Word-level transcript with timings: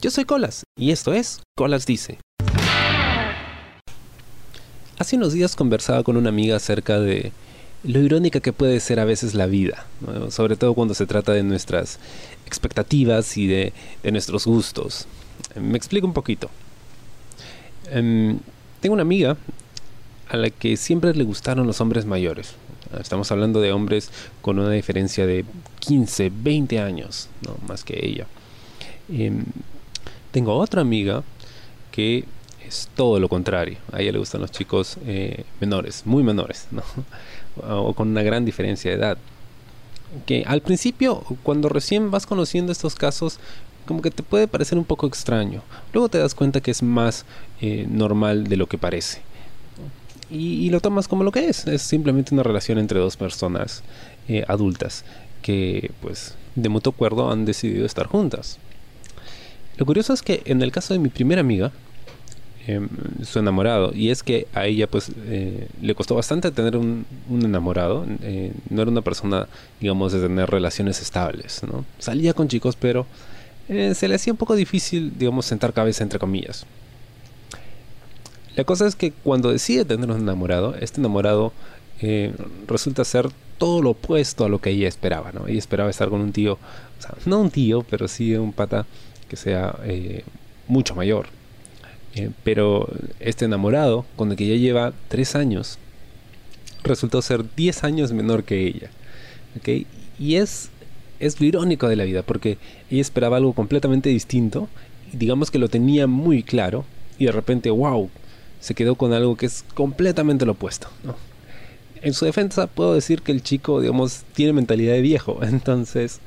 Yo 0.00 0.10
soy 0.10 0.24
Colas 0.24 0.64
y 0.78 0.92
esto 0.92 1.12
es 1.12 1.42
Colas 1.54 1.84
Dice. 1.84 2.16
Hace 4.98 5.16
unos 5.16 5.34
días 5.34 5.56
conversaba 5.56 6.02
con 6.04 6.16
una 6.16 6.30
amiga 6.30 6.56
acerca 6.56 6.98
de 6.98 7.32
lo 7.84 8.00
irónica 8.00 8.40
que 8.40 8.54
puede 8.54 8.80
ser 8.80 8.98
a 8.98 9.04
veces 9.04 9.34
la 9.34 9.44
vida, 9.44 9.86
sobre 10.30 10.56
todo 10.56 10.72
cuando 10.72 10.94
se 10.94 11.04
trata 11.04 11.32
de 11.32 11.42
nuestras 11.42 11.98
expectativas 12.46 13.36
y 13.36 13.46
de, 13.46 13.74
nuestros 14.10 14.46
gustos. 14.46 15.06
Me 15.54 15.76
explico 15.76 16.06
un 16.06 16.14
poquito. 16.14 16.48
Em, 17.90 18.38
tengo 18.80 18.94
una 18.94 19.02
amiga 19.02 19.36
a 20.30 20.38
la 20.38 20.48
que 20.48 20.78
siempre 20.78 21.12
le 21.12 21.24
gustaron 21.24 21.66
los 21.66 21.82
hombres 21.82 22.06
mayores. 22.06 22.54
Estamos 22.98 23.30
hablando 23.32 23.60
de 23.60 23.72
hombres 23.72 24.10
con 24.40 24.58
una 24.58 24.70
diferencia 24.70 25.26
de 25.26 25.44
15, 25.80 26.32
20 26.34 26.80
años, 26.80 27.28
¿no? 27.42 27.58
más 27.68 27.84
que 27.84 28.00
ella. 28.02 28.26
Em, 29.10 29.44
tengo 30.30 30.56
otra 30.56 30.80
amiga 30.80 31.22
que 31.92 32.24
es 32.66 32.88
todo 32.94 33.18
lo 33.18 33.28
contrario. 33.28 33.78
A 33.92 34.00
ella 34.00 34.12
le 34.12 34.18
gustan 34.18 34.40
los 34.40 34.50
chicos 34.50 34.96
eh, 35.06 35.44
menores, 35.60 36.02
muy 36.04 36.22
menores, 36.22 36.66
¿no? 36.70 36.82
o 37.84 37.94
con 37.94 38.08
una 38.08 38.22
gran 38.22 38.44
diferencia 38.44 38.90
de 38.90 38.96
edad. 38.96 39.18
Que 40.26 40.44
al 40.46 40.60
principio, 40.60 41.22
cuando 41.42 41.68
recién 41.68 42.10
vas 42.10 42.26
conociendo 42.26 42.72
estos 42.72 42.94
casos, 42.94 43.38
como 43.86 44.02
que 44.02 44.10
te 44.10 44.22
puede 44.22 44.46
parecer 44.46 44.78
un 44.78 44.84
poco 44.84 45.06
extraño. 45.06 45.62
Luego 45.92 46.08
te 46.08 46.18
das 46.18 46.34
cuenta 46.34 46.60
que 46.60 46.70
es 46.70 46.82
más 46.82 47.24
eh, 47.60 47.86
normal 47.88 48.44
de 48.44 48.56
lo 48.56 48.66
que 48.66 48.78
parece. 48.78 49.22
Y, 50.30 50.70
lo 50.70 50.80
tomas 50.80 51.08
como 51.08 51.24
lo 51.24 51.32
que 51.32 51.48
es. 51.48 51.66
Es 51.66 51.82
simplemente 51.82 52.32
una 52.32 52.44
relación 52.44 52.78
entre 52.78 53.00
dos 53.00 53.16
personas 53.16 53.82
eh, 54.28 54.44
adultas 54.46 55.04
que, 55.42 55.90
pues, 56.00 56.36
de 56.54 56.68
mutuo 56.68 56.92
acuerdo 56.92 57.32
han 57.32 57.44
decidido 57.44 57.84
estar 57.84 58.06
juntas. 58.06 58.58
Lo 59.80 59.86
curioso 59.86 60.12
es 60.12 60.22
que 60.22 60.42
en 60.44 60.62
el 60.62 60.70
caso 60.70 60.94
de 60.94 61.00
mi 61.00 61.08
primera 61.08 61.40
amiga, 61.40 61.72
Em, 62.66 62.88
su 63.24 63.38
enamorado. 63.38 63.92
Y 63.94 64.10
es 64.10 64.22
que 64.22 64.46
a 64.54 64.66
ella 64.66 64.86
pues 64.86 65.10
eh, 65.26 65.66
le 65.80 65.94
costó 65.94 66.14
bastante 66.14 66.50
tener 66.50 66.76
un, 66.76 67.06
enamorado. 67.30 68.06
Eh, 68.22 68.52
no 68.68 68.82
era 68.82 68.90
una 68.90 69.02
persona, 69.02 69.48
digamos, 69.80 70.12
de 70.12 70.20
tener 70.20 70.48
relaciones 70.50 71.00
estables. 71.00 71.62
¿no? 71.64 71.84
Salía 71.98 72.34
con 72.34 72.48
chicos, 72.48 72.76
pero 72.76 73.06
eh, 73.68 73.94
se 73.94 74.08
le 74.08 74.14
hacía 74.14 74.32
un 74.32 74.36
poco 74.36 74.54
difícil, 74.54 75.18
digamos, 75.18 75.46
sentar 75.46 75.72
cabeza 75.72 76.04
entre 76.04 76.18
comillas. 76.18 76.66
La 78.56 78.64
cosa 78.64 78.86
es 78.86 78.94
que 78.94 79.12
cuando 79.12 79.50
decide 79.50 79.84
tener 79.84 80.10
un 80.10 80.20
enamorado, 80.20 80.74
este 80.76 81.00
enamorado 81.00 81.52
resulta 82.66 83.04
ser 83.04 83.28
todo 83.58 83.82
lo 83.82 83.90
opuesto 83.90 84.44
a 84.44 84.48
lo 84.48 84.60
que 84.60 84.70
ella 84.70 84.88
esperaba. 84.88 85.32
¿no? 85.32 85.46
Ella 85.46 85.58
esperaba 85.58 85.90
estar 85.90 86.08
con 86.08 86.20
un 86.20 86.32
tío, 86.32 86.54
o 86.54 87.02
sea, 87.02 87.14
no 87.26 87.40
un 87.40 87.50
tío, 87.50 87.82
pero 87.88 88.08
sí 88.08 88.34
un 88.34 88.52
pata 88.52 88.86
que 89.30 89.36
sea 89.36 89.78
mucho 90.68 90.94
mayor 90.94 91.28
eh, 92.14 92.30
pero 92.42 92.88
este 93.20 93.44
enamorado, 93.44 94.04
con 94.16 94.30
el 94.30 94.36
que 94.36 94.46
ya 94.46 94.56
lleva 94.56 94.92
tres 95.08 95.36
años, 95.36 95.78
resultó 96.82 97.22
ser 97.22 97.44
10 97.54 97.84
años 97.84 98.12
menor 98.12 98.44
que 98.44 98.66
ella. 98.66 98.90
Y 100.18 100.36
es, 100.36 100.70
es 101.20 101.40
lo 101.40 101.46
irónico 101.46 101.88
de 101.88 101.96
la 101.96 102.04
vida, 102.04 102.22
porque 102.22 102.58
ella 102.90 103.00
esperaba 103.00 103.36
algo 103.36 103.52
completamente 103.52 104.08
distinto, 104.08 104.68
digamos 105.12 105.50
que 105.50 105.58
lo 105.58 105.68
tenía 105.68 106.06
muy 106.06 106.42
claro, 106.42 106.84
y 107.18 107.26
de 107.26 107.32
repente, 107.32 107.70
wow, 107.70 108.10
se 108.60 108.74
quedó 108.74 108.94
con 108.94 109.12
algo 109.12 109.36
que 109.36 109.46
es 109.46 109.64
completamente 109.74 110.46
lo 110.46 110.52
opuesto. 110.52 110.88
En 112.02 112.14
su 112.14 112.24
defensa 112.24 112.66
puedo 112.66 112.94
decir 112.94 113.22
que 113.22 113.32
el 113.32 113.42
chico, 113.42 113.80
digamos, 113.80 114.24
tiene 114.34 114.52
mentalidad 114.54 114.94
de 114.94 115.02
viejo, 115.02 115.38
entonces 115.42 116.20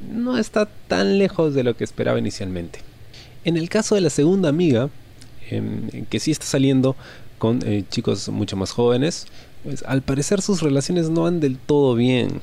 no 0.00 0.38
está 0.38 0.68
tan 0.88 1.18
lejos 1.18 1.54
de 1.54 1.64
lo 1.64 1.76
que 1.76 1.84
esperaba 1.84 2.18
inicialmente. 2.18 2.80
En 3.44 3.56
el 3.56 3.68
caso 3.68 3.94
de 3.94 4.00
la 4.00 4.10
segunda 4.10 4.48
amiga, 4.48 4.90
Em, 5.50 6.04
que 6.06 6.18
sí 6.18 6.30
está 6.30 6.44
saliendo 6.44 6.96
con 7.38 7.60
eh, 7.64 7.84
chicos 7.88 8.28
mucho 8.28 8.56
más 8.56 8.72
jóvenes, 8.72 9.26
pues 9.62 9.84
al 9.84 10.02
parecer 10.02 10.42
sus 10.42 10.62
relaciones 10.62 11.10
no 11.10 11.22
van 11.22 11.40
del 11.40 11.56
todo 11.58 11.94
bien. 11.94 12.40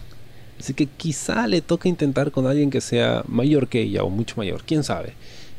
Así 0.59 0.73
que 0.73 0.85
quizá 0.85 1.47
le 1.47 1.61
toque 1.61 1.89
intentar 1.89 2.31
con 2.31 2.47
alguien 2.47 2.69
que 2.69 2.79
sea 2.79 3.23
mayor 3.27 3.67
que 3.67 3.81
ella 3.81 4.03
o 4.03 4.09
mucho 4.09 4.35
mayor, 4.37 4.63
quién 4.65 4.83
sabe. 4.83 5.13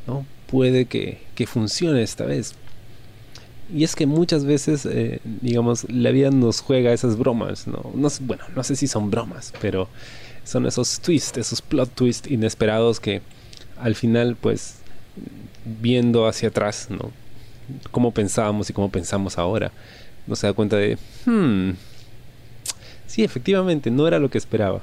¿no? 0.06 0.24
Puede 0.46 0.86
que, 0.86 1.20
funcione 1.46 2.02
esta 2.02 2.24
vez. 2.24 2.54
Y 3.74 3.84
es 3.84 3.94
que 3.94 4.06
muchas 4.06 4.44
veces, 4.44 4.86
eh, 4.86 5.20
digamos, 5.24 5.86
la 5.90 6.10
vida 6.10 6.30
nos 6.30 6.60
juega 6.60 6.92
esas 6.92 7.18
bromas, 7.18 7.66
¿no? 7.66 7.90
¿no? 7.94 8.08
Bueno, 8.20 8.44
no 8.54 8.62
sé 8.62 8.76
si 8.76 8.86
son 8.86 9.10
bromas, 9.10 9.52
pero 9.60 9.88
son 10.44 10.66
esos 10.66 11.00
twists, 11.00 11.38
esos 11.38 11.62
plot 11.62 11.94
twists 11.94 12.30
inesperados 12.30 13.00
que 13.00 13.22
al 13.80 13.94
final, 13.94 14.36
pues, 14.36 14.76
viendo 15.64 16.26
hacia 16.26 16.48
atrás, 16.48 16.88
¿no? 16.90 17.10
cómo 17.90 18.12
pensábamos 18.12 18.68
y 18.70 18.72
cómo 18.72 18.90
pensamos 18.90 19.38
ahora, 19.38 19.72
no 20.26 20.36
se 20.36 20.46
da 20.46 20.52
cuenta 20.52 20.76
de, 20.76 20.98
hmm, 21.26 21.70
sí, 23.06 23.24
efectivamente, 23.24 23.90
no 23.90 24.06
era 24.06 24.18
lo 24.18 24.30
que 24.30 24.38
esperaba. 24.38 24.80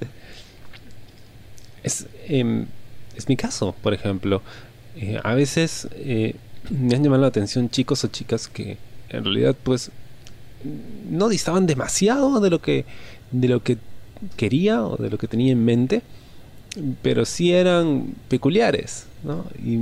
es, 1.82 2.06
em, 2.26 2.66
es 3.16 3.28
mi 3.28 3.36
caso, 3.36 3.74
por 3.82 3.94
ejemplo. 3.94 4.42
Eh, 4.96 5.20
a 5.22 5.34
veces 5.34 5.88
eh, 5.94 6.34
me 6.68 6.94
han 6.94 7.04
llamado 7.04 7.22
la 7.22 7.28
atención 7.28 7.70
chicos 7.70 8.04
o 8.04 8.08
chicas 8.08 8.48
que 8.48 8.76
en 9.08 9.24
realidad 9.24 9.56
pues 9.62 9.90
no 11.08 11.28
distaban 11.28 11.66
demasiado 11.66 12.40
de 12.40 12.50
lo 12.50 12.60
que 12.60 12.84
de 13.30 13.48
lo 13.48 13.62
que 13.62 13.78
quería 14.36 14.84
o 14.84 14.96
de 14.96 15.10
lo 15.10 15.18
que 15.18 15.28
tenía 15.28 15.52
en 15.52 15.64
mente 15.64 16.02
pero 17.02 17.24
sí 17.24 17.52
eran 17.52 18.14
peculiares 18.28 19.06
¿no? 19.24 19.44
y 19.58 19.78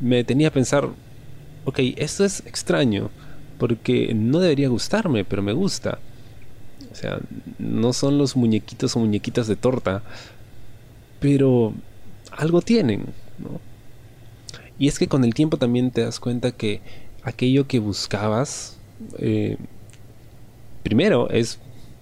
me 0.00 0.24
tenía 0.24 0.48
a 0.48 0.52
pensar, 0.52 0.88
ok, 1.64 1.78
esto 1.96 2.24
es 2.24 2.40
extraño, 2.46 3.10
porque 3.58 4.14
no 4.14 4.38
debería 4.38 4.68
gustarme, 4.68 5.24
pero 5.24 5.42
me 5.42 5.52
gusta. 5.52 5.98
O 6.90 6.94
sea, 6.94 7.18
no 7.58 7.92
son 7.92 8.16
los 8.16 8.34
muñequitos 8.34 8.96
o 8.96 9.00
muñequitas 9.00 9.46
de 9.46 9.56
torta, 9.56 10.02
pero 11.20 11.74
algo 12.32 12.62
tienen, 12.62 13.04
¿no? 13.38 13.60
Y 14.78 14.88
es 14.88 14.98
que 14.98 15.08
con 15.08 15.24
el 15.24 15.34
tiempo 15.34 15.58
también 15.58 15.90
te 15.90 16.00
das 16.00 16.18
cuenta 16.18 16.52
que 16.52 16.80
aquello 17.22 17.66
que 17.66 17.78
buscabas, 17.78 18.78
eh, 19.18 19.58
primero 20.82 21.28
es 21.28 21.58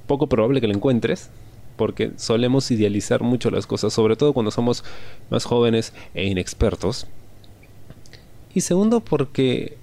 poco 0.09 0.27
probable 0.27 0.61
que 0.61 0.67
lo 0.67 0.75
encuentres, 0.75 1.31
porque 1.77 2.11
solemos 2.17 2.73
idealizar 2.73 3.23
mucho 3.23 3.51
las 3.51 3.69
cosas, 3.69 3.93
sobre 3.93 4.17
todo 4.17 4.33
cuando 4.33 4.51
somos 4.51 4.83
más 5.31 5.45
jóvenes 5.45 5.93
e 6.15 6.27
inexpertos. 6.27 7.07
Y 8.53 8.63
segundo, 8.63 8.99
porque 8.99 9.79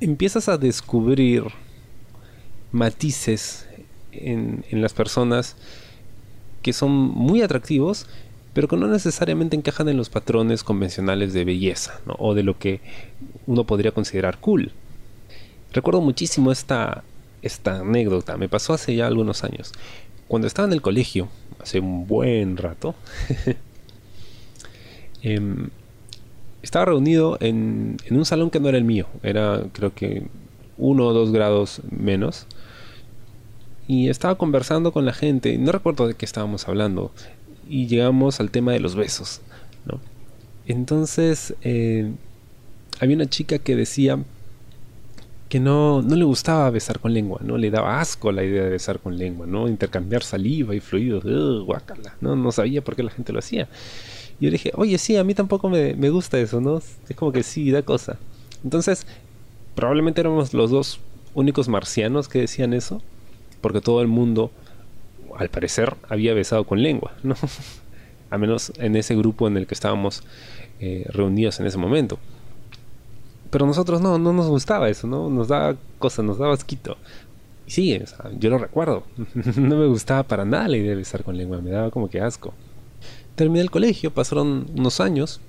empiezas 0.00 0.48
a 0.48 0.58
descubrir 0.58 1.44
matices 2.72 3.68
en, 4.12 4.64
las 4.70 4.92
personas 4.92 5.56
que 6.62 6.72
son 6.72 6.90
muy 6.90 7.42
atractivos, 7.42 8.06
pero 8.52 8.68
que 8.68 8.76
no 8.76 8.88
necesariamente 8.88 9.56
encajan 9.56 9.88
en 9.88 9.96
los 9.96 10.10
patrones 10.10 10.64
convencionales 10.64 11.32
de 11.32 11.44
belleza 11.44 12.00
o 12.18 12.34
de 12.34 12.42
lo 12.42 12.58
que 12.58 12.80
uno 13.46 13.64
podría 13.64 13.92
considerar 13.92 14.38
cool. 14.38 14.72
Recuerdo 15.72 16.00
muchísimo 16.00 16.52
esta, 16.52 17.04
esta 17.44 17.80
anécdota, 17.80 18.36
me 18.36 18.48
pasó 18.48 18.72
hace 18.72 18.96
ya 18.96 19.06
algunos 19.06 19.44
años. 19.44 19.72
Cuando 20.28 20.48
estaba 20.48 20.66
en 20.66 20.72
el 20.72 20.82
colegio, 20.82 21.28
hace 21.60 21.78
un 21.78 22.06
buen 22.06 22.56
rato, 22.56 22.94
em, 25.22 25.68
estaba 26.62 26.86
reunido 26.86 27.36
en, 27.40 27.98
un 28.10 28.24
salón 28.24 28.50
que 28.50 28.60
no 28.60 28.68
era 28.68 28.78
el 28.78 28.84
mío, 28.84 29.06
era 29.22 29.62
creo 29.72 29.94
que 29.94 30.26
uno 30.78 31.06
o 31.06 31.12
dos 31.12 31.30
grados 31.32 31.82
menos. 31.90 32.46
Y 33.86 34.08
estaba 34.08 34.36
conversando 34.36 34.92
con 34.92 35.04
la 35.04 35.12
gente, 35.12 35.58
no 35.58 35.70
recuerdo 35.70 36.08
de 36.08 36.14
qué 36.14 36.24
estábamos 36.24 36.66
hablando, 36.66 37.12
y 37.68 37.86
llegamos 37.86 38.40
al 38.40 38.50
tema 38.50 38.72
de 38.72 38.80
los 38.80 38.94
besos. 38.94 39.42
¿no? 39.84 40.00
Entonces, 40.66 41.54
eh, 41.60 42.10
había 42.98 43.16
una 43.16 43.28
chica 43.28 43.58
que 43.58 43.76
decía 43.76 44.18
que 45.54 45.60
no, 45.60 46.02
no 46.02 46.16
le 46.16 46.24
gustaba 46.24 46.68
besar 46.70 46.98
con 46.98 47.14
lengua, 47.14 47.38
¿no? 47.44 47.56
Le 47.56 47.70
daba 47.70 48.00
asco 48.00 48.32
la 48.32 48.42
idea 48.42 48.64
de 48.64 48.70
besar 48.70 48.98
con 48.98 49.16
lengua, 49.16 49.46
¿no? 49.46 49.68
Intercambiar 49.68 50.24
saliva 50.24 50.74
y 50.74 50.80
fluidos, 50.80 51.22
guacala, 51.64 52.16
¿no? 52.20 52.34
No 52.34 52.50
sabía 52.50 52.82
por 52.82 52.96
qué 52.96 53.04
la 53.04 53.12
gente 53.12 53.32
lo 53.32 53.38
hacía. 53.38 53.68
Y 54.40 54.46
yo 54.46 54.50
dije, 54.50 54.72
oye, 54.74 54.98
sí, 54.98 55.16
a 55.16 55.22
mí 55.22 55.32
tampoco 55.32 55.68
me, 55.68 55.94
me 55.94 56.10
gusta 56.10 56.40
eso, 56.40 56.60
¿no? 56.60 56.78
Es 56.78 56.98
como 57.14 57.30
que 57.30 57.44
sí, 57.44 57.70
da 57.70 57.82
cosa. 57.82 58.18
Entonces, 58.64 59.06
probablemente 59.76 60.22
éramos 60.22 60.54
los 60.54 60.72
dos 60.72 60.98
únicos 61.34 61.68
marcianos 61.68 62.26
que 62.26 62.40
decían 62.40 62.72
eso, 62.72 63.00
porque 63.60 63.80
todo 63.80 64.02
el 64.02 64.08
mundo, 64.08 64.50
al 65.38 65.50
parecer, 65.50 65.94
había 66.08 66.34
besado 66.34 66.64
con 66.64 66.82
lengua, 66.82 67.12
¿no? 67.22 67.36
a 68.30 68.38
menos 68.38 68.72
en 68.78 68.96
ese 68.96 69.14
grupo 69.14 69.46
en 69.46 69.56
el 69.56 69.68
que 69.68 69.74
estábamos 69.74 70.24
eh, 70.80 71.06
reunidos 71.10 71.60
en 71.60 71.66
ese 71.66 71.78
momento. 71.78 72.18
Pero 73.54 73.66
nosotros 73.66 74.00
no, 74.00 74.18
no 74.18 74.32
nos 74.32 74.48
gustaba 74.48 74.88
eso, 74.88 75.06
¿no? 75.06 75.30
Nos 75.30 75.46
daba 75.46 75.76
cosa, 76.00 76.24
nos 76.24 76.38
daba 76.38 76.54
asquito. 76.54 76.96
Y 77.68 77.70
sí, 77.70 78.00
yo 78.40 78.50
lo 78.50 78.58
recuerdo. 78.58 79.04
no 79.56 79.76
me 79.76 79.86
gustaba 79.86 80.24
para 80.24 80.44
nada 80.44 80.66
la 80.66 80.76
idea 80.76 80.90
de 80.90 80.96
besar 80.96 81.22
con 81.22 81.36
lengua, 81.36 81.60
me 81.60 81.70
daba 81.70 81.92
como 81.92 82.10
que 82.10 82.20
asco. 82.20 82.52
Terminé 83.36 83.60
el 83.60 83.70
colegio, 83.70 84.12
pasaron 84.12 84.66
unos 84.76 84.98
años 84.98 85.40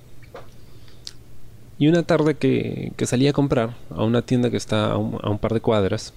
Y 1.80 1.88
una 1.88 2.04
tarde 2.04 2.36
que, 2.36 2.92
que 2.96 3.06
salí 3.06 3.26
a 3.26 3.32
comprar 3.32 3.74
a 3.90 4.04
una 4.04 4.22
tienda 4.22 4.50
que 4.50 4.56
está 4.56 4.92
a 4.92 4.98
un, 4.98 5.38
par 5.40 5.52
de 5.52 5.60
cuadras, 5.60 6.14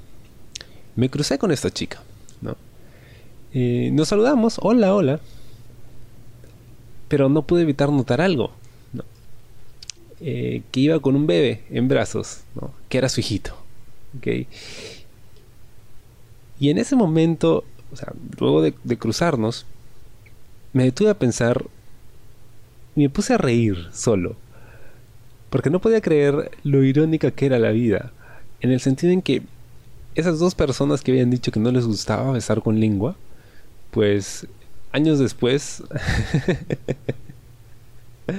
me 0.95 1.09
crucé 1.09 1.39
con 1.39 1.51
esta 1.51 1.71
chica, 1.71 2.03
¿no? 2.39 2.56
Eh, 3.51 3.89
nos 3.94 4.09
saludamos, 4.09 4.59
hola, 4.62 4.94
hola, 4.94 5.19
pero 7.07 7.30
no 7.30 7.42
pude 7.47 7.63
evitar 7.63 7.92
notar 7.92 8.21
algo. 8.21 8.58
Eh, 10.21 10.63
que 10.71 10.80
iba 10.81 11.00
con 11.00 11.16
un 11.16 11.27
bebé 11.27 11.63
en 11.69 11.88
brazos, 11.88 12.42
que 12.89 12.98
era 12.98 13.10
su 13.10 13.21
hijito. 13.21 13.56
¿okay? 14.18 14.48
Y 16.60 16.69
en 16.69 16.77
ese 16.77 16.95
momento, 16.95 17.63
o 17.92 17.95
sea, 17.95 18.13
luego 18.39 18.62
de, 18.62 18.74
de 18.83 18.98
cruzarnos, 18.98 19.66
me 20.74 20.83
detuve 20.83 21.10
a 21.10 21.18
pensar 21.18 21.66
y 22.95 23.01
me 23.01 23.10
puse 23.10 23.33
a 23.33 23.38
reír 23.38 23.88
solo 23.94 24.36
porque 25.50 25.69
no 25.69 25.80
podía 25.81 26.01
creer 26.01 26.51
lo 26.63 26.83
irónica 26.83 27.31
que 27.31 27.45
era 27.45 27.60
la 27.60 27.71
vida, 27.71 28.12
en 28.62 28.71
el 28.71 28.80
sentido 28.80 29.13
en 29.13 29.21
que 29.21 29.42
esas 30.16 30.39
dos 30.39 30.56
personas 30.56 31.01
que 31.01 31.12
habían 31.12 31.30
dicho 31.30 31.51
que 31.51 31.60
no 31.60 31.71
les 31.71 31.86
gustaba 31.86 32.31
besar 32.31 32.62
con 32.62 32.80
lengua, 32.80 33.16
pues 33.92 34.48
años 34.92 35.19
después, 35.19 35.83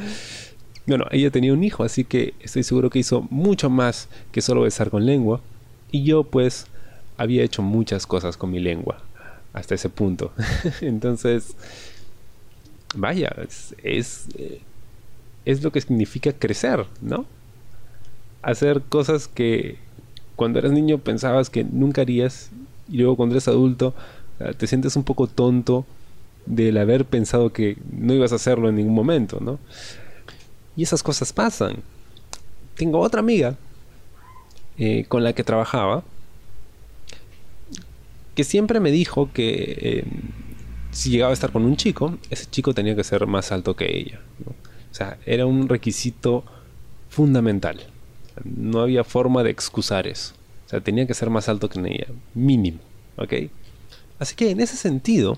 bueno, 0.90 1.06
ella 1.10 1.30
tenía 1.30 1.52
un 1.52 1.64
hijo, 1.64 1.84
así 1.84 2.04
que 2.04 2.34
estoy 2.40 2.62
seguro 2.62 2.90
que 2.90 2.98
hizo 2.98 3.26
mucho 3.30 3.70
más 3.70 4.08
que 4.32 4.40
solo 4.40 4.62
besar 4.62 4.90
con 4.90 5.06
lengua, 5.06 5.40
y 5.92 6.04
yo 6.04 6.24
pues 6.24 6.66
había 7.16 7.42
hecho 7.44 7.62
muchas 7.62 8.06
cosas 8.06 8.36
con 8.36 8.50
mi 8.50 8.60
lengua 8.60 9.02
hasta 9.52 9.74
ese 9.74 9.88
punto. 9.88 10.32
Entonces, 10.80 11.54
vaya, 12.94 13.34
es, 13.42 13.74
es 13.82 14.26
eh, 14.36 14.60
es 15.44 15.62
lo 15.62 15.72
que 15.72 15.80
significa 15.80 16.32
crecer, 16.32 16.86
¿no? 17.00 17.24
Hacer 18.42 18.82
cosas 18.82 19.28
que 19.28 19.78
cuando 20.36 20.58
eras 20.58 20.72
niño 20.72 20.98
pensabas 20.98 21.50
que 21.50 21.64
nunca 21.64 22.02
harías 22.02 22.50
y 22.90 22.98
luego 22.98 23.16
cuando 23.16 23.34
eres 23.34 23.48
adulto 23.48 23.94
te 24.56 24.66
sientes 24.66 24.96
un 24.96 25.04
poco 25.04 25.26
tonto 25.26 25.84
del 26.46 26.78
haber 26.78 27.04
pensado 27.04 27.52
que 27.52 27.76
no 27.92 28.14
ibas 28.14 28.32
a 28.32 28.36
hacerlo 28.36 28.70
en 28.70 28.76
ningún 28.76 28.94
momento, 28.94 29.38
¿no? 29.40 29.58
Y 30.80 30.84
esas 30.84 31.02
cosas 31.02 31.30
pasan. 31.34 31.82
Tengo 32.74 33.00
otra 33.00 33.20
amiga 33.20 33.54
eh, 34.78 35.04
con 35.08 35.22
la 35.22 35.34
que 35.34 35.44
trabajaba 35.44 36.04
que 38.34 38.44
siempre 38.44 38.80
me 38.80 38.90
dijo 38.90 39.30
que 39.30 39.76
eh, 39.78 40.04
si 40.90 41.10
llegaba 41.10 41.32
a 41.32 41.34
estar 41.34 41.52
con 41.52 41.66
un 41.66 41.76
chico, 41.76 42.16
ese 42.30 42.46
chico 42.46 42.72
tenía 42.72 42.96
que 42.96 43.04
ser 43.04 43.26
más 43.26 43.52
alto 43.52 43.76
que 43.76 43.94
ella. 43.94 44.20
O 44.46 44.94
sea, 44.94 45.18
era 45.26 45.44
un 45.44 45.68
requisito 45.68 46.44
fundamental. 47.10 47.82
No 48.42 48.80
había 48.80 49.04
forma 49.04 49.42
de 49.42 49.50
excusar 49.50 50.06
eso. 50.06 50.32
O 50.64 50.70
sea, 50.70 50.80
tenía 50.80 51.06
que 51.06 51.12
ser 51.12 51.28
más 51.28 51.50
alto 51.50 51.68
que 51.68 51.78
ella, 51.78 52.06
mínimo. 52.32 52.78
¿Ok? 53.18 53.34
Así 54.18 54.34
que 54.34 54.48
en 54.48 54.60
ese 54.60 54.78
sentido, 54.78 55.36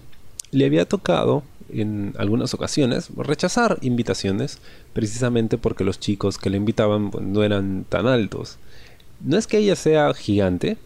le 0.53 0.67
había 0.67 0.85
tocado 0.85 1.43
en 1.73 2.15
algunas 2.19 2.55
ocasiones 2.55 3.09
rechazar 3.17 3.79
invitaciones 3.81 4.59
precisamente 4.93 5.59
porque 5.59 5.85
los 5.85 6.01
chicos 6.01 6.39
que 6.39 6.51
le 6.51 6.57
invitaban 6.57 7.11
pues, 7.11 7.25
no 7.25 7.43
eran 7.43 7.85
tan 7.89 8.07
altos. 8.07 8.59
No 9.21 9.39
es 9.39 9.47
que 9.47 9.59
ella 9.59 9.77
sea 9.77 10.13
gigante, 10.15 10.77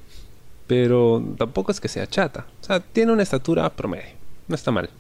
pero 0.66 1.24
tampoco 1.38 1.72
es 1.72 1.80
que 1.80 1.88
sea 1.88 2.06
chata. 2.06 2.46
O 2.60 2.64
sea, 2.64 2.80
tiene 2.80 3.12
una 3.12 3.22
estatura 3.22 3.68
promedio. 3.70 4.14
No 4.48 4.54
está 4.54 4.70
mal. 4.70 4.90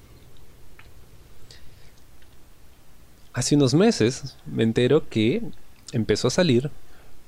Hace 3.32 3.54
unos 3.54 3.74
meses 3.74 4.36
me 4.46 4.62
entero 4.62 5.08
que 5.08 5.42
empezó 5.92 6.28
a 6.28 6.30
salir 6.30 6.70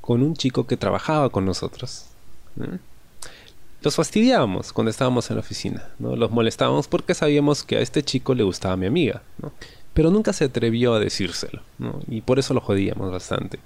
con 0.00 0.22
un 0.22 0.34
chico 0.34 0.66
que 0.66 0.78
trabajaba 0.78 1.28
con 1.28 1.44
nosotros. 1.44 2.06
Los 3.82 3.94
fastidiábamos 3.94 4.72
cuando 4.72 4.90
estábamos 4.90 5.30
en 5.30 5.36
la 5.36 5.40
oficina, 5.40 5.88
¿no? 5.98 6.16
Los 6.16 6.30
molestábamos 6.30 6.88
porque 6.88 7.14
sabíamos 7.14 7.62
que 7.62 7.76
a 7.76 7.80
este 7.80 8.02
chico 8.02 8.34
le 8.34 8.42
gustaba 8.42 8.76
mi 8.76 8.86
amiga, 8.86 9.22
¿no? 9.40 9.52
Pero 9.94 10.10
nunca 10.10 10.32
se 10.32 10.44
atrevió 10.44 10.94
a 10.94 11.00
decírselo, 11.00 11.62
¿no? 11.78 12.00
Y 12.08 12.20
por 12.20 12.38
eso 12.38 12.54
lo 12.54 12.60
jodíamos 12.60 13.10
bastante. 13.10 13.58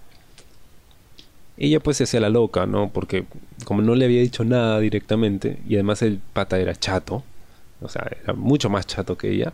Ella 1.57 1.81
pues 1.81 1.97
se 1.97 2.05
hacía 2.05 2.21
la 2.21 2.29
loca, 2.29 2.67
¿no? 2.67 2.91
Porque 2.91 3.25
como 3.65 3.83
no 3.83 3.95
le 3.95 4.05
había 4.05 4.21
dicho 4.21 4.45
nada 4.45 4.81
directamente, 4.81 5.59
y 5.69 5.75
además 5.75 6.03
el 6.03 6.21
pata 6.33 6.59
era 6.59 6.75
chato, 6.75 7.23
o 7.81 7.89
sea, 7.89 8.11
era 8.23 8.35
mucho 8.35 8.69
más 8.69 8.87
chato 8.87 9.17
que 9.17 9.31
ella, 9.31 9.53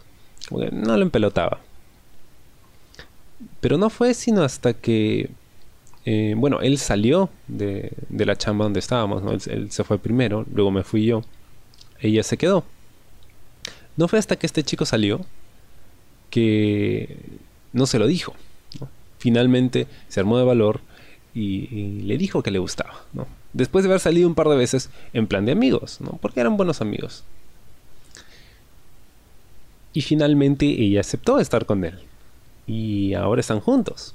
no 0.51 0.97
le 0.97 1.03
empelotaba. 1.03 1.61
Pero 3.61 3.79
no 3.79 3.91
fue 3.91 4.15
sino 4.15 4.43
hasta 4.43 4.73
que, 4.73 5.31
eh, 6.05 6.35
bueno, 6.37 6.61
él 6.61 6.79
salió 6.79 7.31
de, 7.49 7.93
la 8.11 8.37
chamba 8.37 8.65
donde 8.65 8.81
estábamos, 8.81 9.23
¿no? 9.23 9.33
él, 9.33 9.71
se 9.71 9.85
fue 9.85 9.99
primero, 9.99 10.47
luego 10.53 10.71
me 10.71 10.83
fui 10.83 11.05
yo, 11.05 11.23
ella 12.01 12.23
se 12.23 12.37
quedó. 12.37 12.65
No 13.97 14.09
fue 14.09 14.19
hasta 14.19 14.37
que 14.37 14.47
este 14.47 14.63
chico 14.63 14.85
salió 14.85 15.21
que 16.31 17.19
no 17.73 17.87
se 17.87 17.99
lo 17.99 18.07
dijo. 18.07 18.35
Finalmente 19.19 19.89
se 20.09 20.21
armó 20.21 20.39
de 20.39 20.45
valor 20.45 20.81
y, 21.35 22.03
le 22.03 22.17
dijo 22.17 22.43
que 22.43 22.51
le 22.51 22.59
gustaba. 22.59 23.05
Después 23.53 23.85
de 23.85 23.91
haber 23.91 24.01
salido 24.01 24.29
un 24.29 24.35
par 24.35 24.49
de 24.49 24.57
veces 24.57 24.91
en 25.13 25.27
plan 25.27 25.45
de 25.47 25.53
amigos, 25.53 26.01
¿no? 26.01 26.19
porque 26.23 26.41
eran 26.41 26.57
buenos 26.57 26.81
amigos. 26.81 27.25
Y 29.93 30.03
finalmente 30.03 30.67
ella 30.67 31.01
aceptó 31.01 31.41
estar 31.41 31.67
con 31.67 31.85
él 31.85 31.99
y 32.67 33.15
ahora 33.15 33.41
están 33.41 33.61
juntos. 33.61 34.15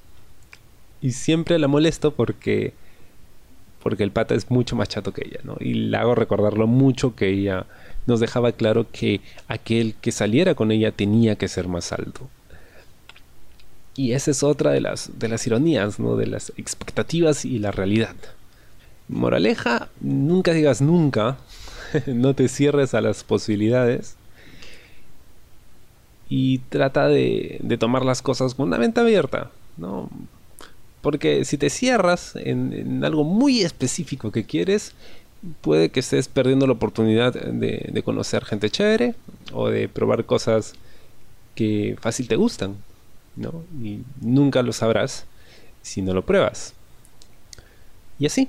Y 1.03 1.11
siempre 1.11 1.59
la 1.59 1.67
molesto 1.67 2.15
porque 2.15 2.73
porque 3.83 4.03
el 4.03 4.11
pata 4.11 4.33
es 4.33 4.49
mucho 4.49 4.77
más 4.77 4.87
chato 4.87 5.13
que 5.13 5.25
ella, 5.25 5.41
¿no? 5.43 5.57
Y 5.59 5.73
le 5.73 5.97
hago 5.97 6.15
recordarlo 6.15 6.67
mucho 6.67 7.17
que 7.17 7.27
ella 7.27 7.65
nos 8.07 8.21
dejaba 8.21 8.53
claro 8.53 8.87
que 8.89 9.19
aquel 9.49 9.95
que 9.99 10.13
saliera 10.13 10.55
con 10.55 10.71
ella 10.71 10.93
tenía 10.93 11.35
que 11.35 11.49
ser 11.49 11.67
más 11.67 11.91
alto. 11.91 12.29
Y 13.97 14.13
esa 14.13 14.31
es 14.31 14.41
otra 14.41 14.71
de 14.71 14.79
las, 14.79 15.19
de 15.19 15.27
las 15.27 15.45
ironías, 15.45 15.99
¿no? 15.99 16.15
De 16.15 16.27
las 16.27 16.53
expectativas 16.55 17.43
y 17.43 17.59
la 17.59 17.71
realidad. 17.71 18.15
Moraleja, 19.09 19.89
nunca 19.99 20.53
digas 20.53 20.81
nunca, 20.81 21.35
no 22.07 22.33
te 22.33 22.47
cierres 22.47 22.93
a 22.93 23.01
las 23.01 23.25
posibilidades 23.25 24.15
y 26.29 26.59
trata 26.59 27.09
de, 27.09 27.59
de, 27.61 27.77
tomar 27.77 28.05
las 28.05 28.21
cosas 28.21 28.55
con 28.55 28.69
una 28.69 28.77
mente 28.77 29.01
abierta, 29.01 29.51
¿no? 29.75 30.09
Porque 31.03 31.43
si 31.43 31.57
te 31.57 31.69
cierras 31.69 32.33
en, 32.37 32.71
en, 32.71 33.03
algo 33.03 33.25
muy 33.25 33.61
específico 33.61 34.31
que 34.31 34.45
quieres, 34.45 34.93
puede 35.59 35.89
que 35.89 35.99
estés 35.99 36.29
perdiendo 36.29 36.65
la 36.65 36.71
oportunidad 36.71 37.33
de, 37.33 37.89
de, 37.91 38.03
conocer 38.03 38.45
gente 38.45 38.69
chévere 38.69 39.13
o 39.51 39.67
de 39.67 39.89
probar 39.89 40.23
cosas 40.23 40.75
que 41.55 41.97
fácil 41.99 42.29
te 42.29 42.37
gustan, 42.37 42.77
¿no? 43.35 43.65
Y 43.83 43.99
nunca 44.21 44.61
lo 44.61 44.71
sabrás 44.71 45.25
si 45.81 46.01
no 46.01 46.13
lo 46.13 46.25
pruebas. 46.25 46.73
Y 48.17 48.25
así. 48.25 48.47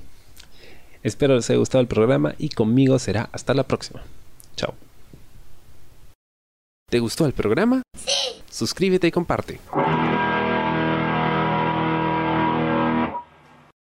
Espero 1.03 1.35
les 1.35 1.49
haya 1.49 1.59
gustado 1.59 1.81
el 1.81 1.87
programa 1.87 2.35
y 2.37 2.47
conmigo 2.47 2.97
será 2.99 3.29
hasta 3.33 3.53
la 3.53 3.63
próxima. 3.63 4.01
Chao. 4.55 4.73
¿Te 6.89 6.99
gustó 6.99 7.25
el 7.25 7.33
programa? 7.33 7.81
Sí. 7.97 8.41
Suscríbete 8.49 9.07
y 9.07 9.11
comparte. 9.11 9.59